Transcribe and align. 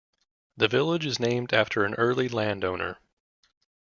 The 0.57 0.67
village 0.67 1.05
is 1.05 1.19
named 1.19 1.53
after 1.53 1.85
an 1.85 1.93
early 1.93 2.27
landowner. 2.27 2.97